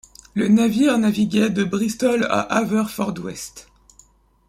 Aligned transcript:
Le 0.33 0.47
navire 0.47 0.97
naviguait 0.97 1.51
de 1.51 1.63
Bristol 1.63 2.23
à 2.31 2.39
Haverfordwest. 2.57 3.69